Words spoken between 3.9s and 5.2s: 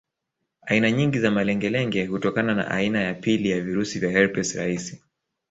vya herpes rahisi